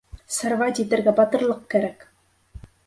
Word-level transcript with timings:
Сорвать 0.37 0.81
итергә 0.85 1.15
батырлыҡ 1.21 1.63
кәрәк! 1.77 2.11